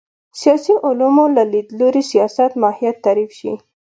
[0.41, 3.53] سیاسي علومو له لید لوري سیاست ماهیت تعریف شي